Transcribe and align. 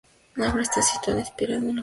La 0.33 0.49
obra 0.49 0.63
está 0.63 0.81
sin 0.81 0.99
duda 1.05 1.19
inspirada 1.19 1.19
en 1.19 1.19
las 1.19 1.27
antiguas 1.27 1.29
imágenes 1.29 1.45
de 1.45 1.53
Antínoo. 1.73 1.79